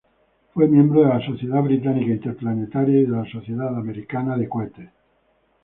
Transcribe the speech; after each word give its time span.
Fue 0.55 0.67
miembro 0.67 1.01
de 1.03 1.09
la 1.09 1.23
Sociedad 1.23 1.61
Británica 1.61 2.09
Interplanetaria 2.11 3.01
y 3.01 3.05
de 3.05 3.11
la 3.11 3.23
Sociedad 3.29 3.77
Americana 3.77 4.35
de 4.35 4.49
Cohetes. 4.49 4.89